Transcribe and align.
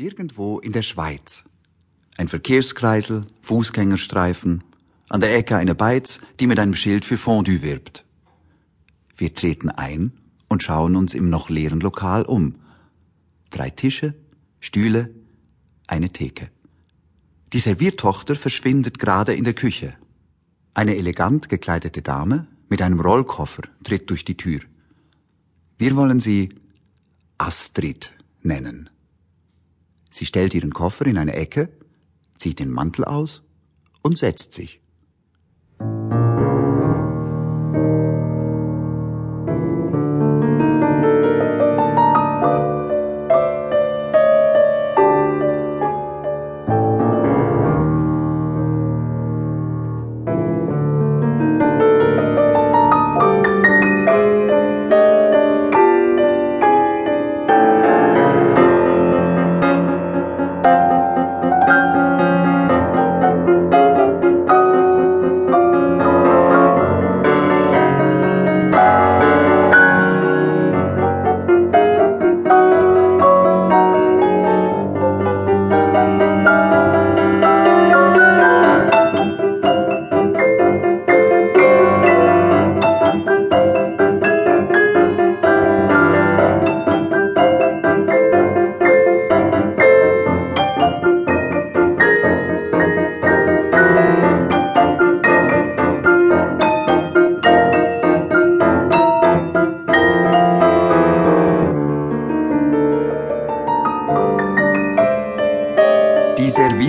Irgendwo 0.00 0.60
in 0.60 0.72
der 0.72 0.82
Schweiz. 0.82 1.44
Ein 2.16 2.28
Verkehrskreisel, 2.28 3.26
Fußgängerstreifen, 3.42 4.64
an 5.10 5.20
der 5.20 5.36
Ecke 5.36 5.58
eine 5.58 5.74
Beiz, 5.74 6.20
die 6.38 6.46
mit 6.46 6.58
einem 6.58 6.74
Schild 6.74 7.04
für 7.04 7.18
Fondue 7.18 7.60
wirbt. 7.60 8.06
Wir 9.18 9.34
treten 9.34 9.68
ein 9.68 10.12
und 10.48 10.62
schauen 10.62 10.96
uns 10.96 11.12
im 11.12 11.28
noch 11.28 11.50
leeren 11.50 11.80
Lokal 11.80 12.22
um. 12.22 12.54
Drei 13.50 13.68
Tische, 13.68 14.14
Stühle, 14.58 15.14
eine 15.86 16.08
Theke. 16.08 16.48
Die 17.52 17.58
Serviertochter 17.58 18.36
verschwindet 18.36 18.98
gerade 19.00 19.34
in 19.34 19.44
der 19.44 19.52
Küche. 19.52 19.92
Eine 20.72 20.96
elegant 20.96 21.50
gekleidete 21.50 22.00
Dame 22.00 22.46
mit 22.70 22.80
einem 22.80 23.00
Rollkoffer 23.00 23.64
tritt 23.84 24.08
durch 24.08 24.24
die 24.24 24.38
Tür. 24.38 24.60
Wir 25.76 25.94
wollen 25.94 26.20
sie 26.20 26.48
Astrid 27.36 28.14
nennen. 28.42 28.88
Sie 30.10 30.26
stellt 30.26 30.54
ihren 30.54 30.74
Koffer 30.74 31.06
in 31.06 31.18
eine 31.18 31.34
Ecke, 31.34 31.70
zieht 32.36 32.58
den 32.58 32.70
Mantel 32.70 33.04
aus 33.04 33.42
und 34.02 34.18
setzt 34.18 34.54
sich. 34.54 34.79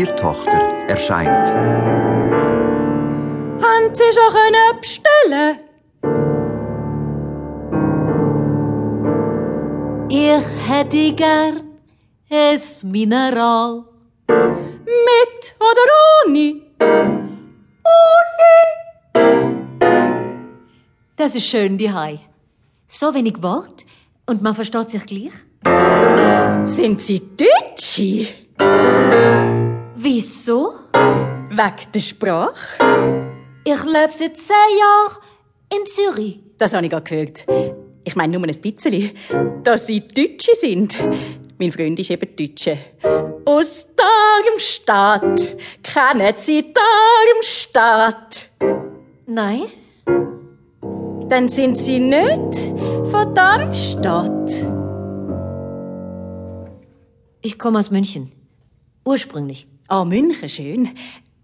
Die 0.01 0.07
Serviertochter 0.07 0.59
erscheint. 0.87 1.47
Haben 3.63 3.93
Sie 3.93 4.11
schon 4.11 4.33
können 4.33 4.79
bestellen? 4.81 5.59
Ich 10.09 10.43
hätte 10.67 11.13
gern 11.13 11.61
es 12.29 12.81
Mineral. 12.81 13.83
Mit 14.27 15.55
oder 15.59 15.85
ohne? 16.25 16.61
Das 21.15 21.35
ist 21.35 21.45
schön, 21.45 21.77
die 21.77 21.91
Hai. 21.91 22.19
So 22.87 23.13
wenig 23.13 23.39
Wort 23.43 23.85
und 24.25 24.41
man 24.41 24.55
versteht 24.55 24.89
sich 24.89 25.05
gleich. 25.05 25.33
Sind 26.65 27.01
Sie 27.01 27.21
Deutsche? 27.37 28.40
Wieso? 30.13 30.73
Wegen 30.91 31.91
der 31.93 31.99
Sprache? 32.01 33.31
Ich 33.63 33.81
lebe 33.85 34.11
seit 34.11 34.35
zehn 34.35 34.77
Jahren 34.77 35.17
in 35.73 35.85
Zürich. 35.85 36.39
Das 36.57 36.73
habe 36.73 36.85
ich 36.85 36.91
gerade 36.91 37.05
gehört. 37.09 37.45
Ich 38.03 38.13
meine 38.17 38.37
nur 38.37 38.45
ein 38.45 38.61
bisschen, 38.61 39.11
dass 39.63 39.87
Sie 39.87 40.05
Deutsche 40.05 40.53
sind. 40.59 40.97
Mein 41.57 41.71
Freund 41.71 41.97
ist 41.97 42.11
eben 42.11 42.27
Deutsche. 42.35 42.77
Aus 43.45 43.87
Darmstadt. 43.95 45.55
Kennen 45.81 46.33
Sie 46.35 46.73
Darmstadt? 46.73 48.49
Nein, 49.27 49.63
Dann 51.29 51.47
sind 51.47 51.77
Sie 51.77 51.99
nicht 52.01 52.57
von 53.11 53.33
Darmstadt. 53.33 54.51
ich 57.43 57.57
komme 57.57 57.79
aus 57.79 57.89
München. 57.91 58.33
Ursprünglich. 59.05 59.67
Ah, 59.91 60.05
München, 60.05 60.47
schön. 60.47 60.89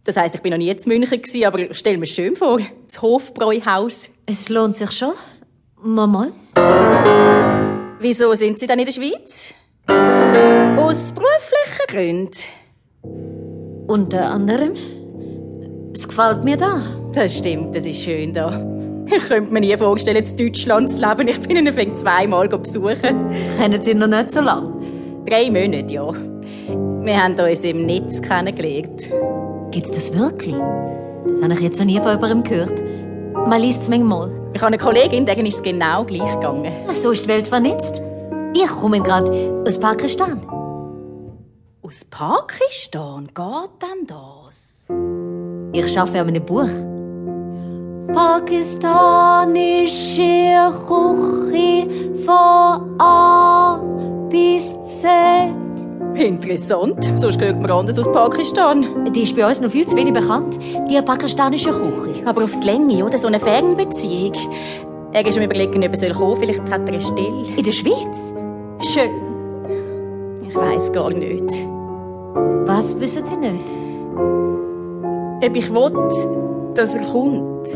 Das 0.06 0.16
heisst, 0.16 0.35
ich 0.35 0.41
bin 0.41 0.52
noch 0.52 0.58
nie 0.58 0.69
in 0.69 0.78
München 0.85 1.22
gewesen, 1.22 1.44
aber 1.44 1.59
ich 1.59 1.78
stell 1.78 1.97
mir 1.97 2.06
schön 2.06 2.34
vor. 2.38 2.59
Das 2.85 3.02
Hofbräuhaus. 3.02 4.09
Es 4.25 4.47
lohnt 4.47 4.78
sich 4.78 4.90
schon. 4.91 5.12
Mama? 5.84 6.30
Wieso 8.00 8.34
sind 8.36 8.57
Sie 8.57 8.66
dann 8.66 8.80
in 8.80 8.86
der 8.86 8.94
Schweiz? 8.94 9.53
Aus 10.78 11.12
beruflichen 11.12 11.88
Gründen. 11.90 13.88
Unter 13.90 14.31
anderem. 14.31 14.72
Es 15.94 16.07
gefällt 16.07 16.46
mir 16.46 16.56
da. 16.56 16.81
Das 17.12 17.38
stimmt, 17.38 17.75
das 17.75 17.86
ist 17.86 18.02
schön 18.02 18.34
da. 18.34 18.66
Ich 19.07 19.28
könnte 19.28 19.52
mir 19.52 19.59
nie 19.59 19.75
vorstellen, 19.75 20.24
in 20.24 20.38
Deutschland 20.38 20.90
zu 20.90 21.02
leben. 21.02 21.28
Ich 21.28 21.41
bin 21.41 21.57
ihn 21.57 21.74
fängt 21.74 21.97
zweimal 21.97 22.47
besuchen. 22.47 23.30
Kennen 23.57 23.84
Sie 23.84 23.94
noch 23.94 24.07
nicht 24.07 24.31
so 24.31 24.40
lange. 24.40 24.72
Drei 25.25 25.52
Monate, 25.52 25.94
ja. 25.94 26.13
Wir 27.07 27.23
haben 27.23 27.40
uns 27.40 27.63
im 27.63 27.85
Netz 27.85 28.22
kennengelernt. 28.22 29.09
Gibt's 29.72 29.91
das 29.91 30.13
wirklich? 30.13 30.53
Das 30.53 31.41
habe 31.41 31.53
ich 31.53 31.62
jetzt 31.62 31.79
noch 31.79 31.85
nie 31.85 32.01
von 32.01 32.09
jemandem 32.09 32.44
gehört. 32.44 32.84
Man 33.47 33.62
liest 33.62 33.84
es 33.84 33.88
manchmal. 33.88 34.29
Ich 34.53 34.59
habe 34.59 34.68
eine 34.68 34.78
Kollegin, 34.78 35.25
denen 35.25 35.45
ist 35.45 35.56
es 35.56 35.63
genau 35.63 36.03
gleich 36.03 36.29
gegangen. 36.34 36.69
So 36.94 37.12
ist 37.12 37.23
die 37.23 37.29
Welt 37.29 37.47
vernetzt. 37.47 38.01
Ich 38.53 38.68
komme 38.68 39.00
gerade 39.00 39.63
aus 39.66 39.79
Pakistan. 39.79 40.45
Aus 41.81 42.03
Pakistan 42.03 43.29
geht 43.34 43.81
denn 43.81 44.06
das? 44.06 44.85
Ich 45.72 45.97
arbeite 45.97 46.19
an 46.19 46.28
einem 46.28 46.45
Buch. 46.45 46.68
Pakistanische 48.13 50.74
Küche 50.85 51.88
von 52.25 53.00
A 53.00 53.79
bis 54.29 54.75
Z. 55.00 55.67
Interessant. 56.18 57.14
Sonst 57.18 57.40
hört 57.40 57.62
man 57.62 57.70
anders 57.70 58.00
aus 58.00 58.12
Pakistan. 58.12 59.12
Die 59.14 59.22
ist 59.22 59.36
bei 59.36 59.48
uns 59.48 59.62
noch 59.62 59.70
viel 59.70 59.86
zu 59.86 59.96
wenig 59.96 60.14
bekannt, 60.14 60.58
die 60.90 61.00
pakistanische 61.02 61.70
Küche. 61.70 62.26
Aber 62.26 62.44
auf 62.44 62.60
die 62.60 62.66
Länge, 62.66 63.06
oder? 63.06 63.18
So 63.18 63.28
eine 63.28 63.40
Fernbeziehung. 63.40 64.34
Er 65.14 65.26
ist 65.26 65.38
am 65.38 65.44
überlegen, 65.44 65.84
ob 65.84 65.92
er 65.92 65.98
soll 65.98 66.12
kommen 66.12 66.38
Vielleicht 66.40 66.62
hat 66.62 66.70
er 66.70 66.88
eine 66.88 67.02
Stelle. 67.02 67.46
In 67.56 67.64
der 67.64 67.72
Schweiz? 67.72 68.34
Schön. 68.82 69.12
Ich 70.48 70.56
weiß 70.56 70.92
gar 70.92 71.12
nicht. 71.12 71.52
Was 72.66 73.00
wissen 73.00 73.24
Sie 73.24 73.38
nicht? 73.38 73.64
Ob 75.46 75.56
ich 75.56 75.74
will, 75.74 76.74
dass 76.74 76.96
er 76.96 77.04
kommt. 77.12 77.68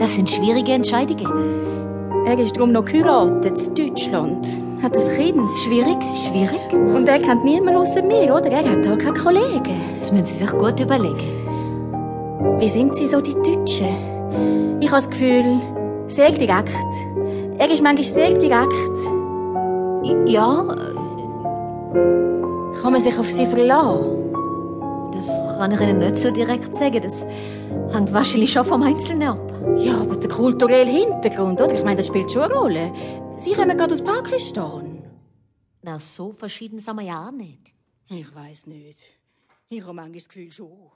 Das 0.00 0.14
sind 0.14 0.28
schwierige 0.28 0.72
Entscheidungen. 0.72 1.75
Er 2.26 2.38
ist 2.40 2.56
darum 2.56 2.72
noch 2.72 2.84
geheiratet 2.84 3.68
in 3.68 3.74
Deutschland. 3.76 4.46
Hat 4.82 4.96
ein 4.96 5.16
Kind. 5.16 5.58
Schwierig, 5.60 5.96
schwierig. 6.26 6.72
Und 6.72 7.08
er 7.08 7.20
kennt 7.20 7.44
niemanden 7.44 7.80
außer 7.80 8.02
mir, 8.02 8.34
oder? 8.34 8.50
Er 8.50 8.68
hat 8.68 8.84
auch 8.86 8.98
keine 8.98 9.14
Kollegen. 9.16 9.80
Das 9.96 10.10
müssen 10.10 10.26
Sie 10.26 10.44
sich 10.44 10.50
gut 10.58 10.80
überlegen. 10.80 12.58
Wie 12.58 12.68
sind 12.68 12.96
Sie 12.96 13.06
so, 13.06 13.20
die 13.20 13.32
Deutschen? 13.34 14.76
Ich 14.80 14.88
habe 14.90 15.00
das 15.02 15.08
Gefühl, 15.08 15.60
sehr 16.08 16.32
direkt. 16.32 16.70
Er 17.58 17.70
ist 17.70 17.80
manchmal 17.82 18.02
sehr 18.04 18.36
direkt. 18.36 18.72
Ja, 20.26 20.64
Kann 22.82 22.92
man 22.92 23.00
sich 23.00 23.16
auf 23.18 23.30
Sie 23.30 23.46
verlassen? 23.46 24.12
das 25.12 25.26
kann 25.56 25.72
ich 25.72 25.80
Ihnen 25.80 25.98
nicht 25.98 26.16
so 26.16 26.30
direkt 26.30 26.74
sagen. 26.74 27.02
Das 27.02 27.24
hängt 27.92 28.12
wahrscheinlich 28.12 28.52
schon 28.52 28.64
vom 28.64 28.82
Einzelnen 28.82 29.28
ab. 29.28 29.52
Ja, 29.78 30.00
aber 30.00 30.16
der 30.16 30.30
kulturelle 30.30 30.90
Hintergrund, 30.90 31.60
oder? 31.60 31.74
Ich 31.74 31.84
meine, 31.84 31.96
das 31.96 32.06
spielt 32.06 32.30
schon 32.30 32.42
eine 32.42 32.54
Rolle. 32.54 32.92
Sie 33.38 33.52
kommen 33.52 33.76
gerade 33.76 33.94
aus 33.94 34.02
Pakistan. 34.02 35.02
Na, 35.82 35.98
so 35.98 36.32
verschieden 36.32 36.78
sind 36.78 36.96
wir 36.96 37.02
ja 37.02 37.28
auch 37.28 37.32
nicht. 37.32 37.72
Ich 38.08 38.34
weiß 38.34 38.66
nicht. 38.68 38.98
Ich 39.68 39.82
habe 39.82 39.94
manchmal 39.94 40.14
das 40.14 40.28
Gefühl 40.28 40.50
schon. 40.52 40.90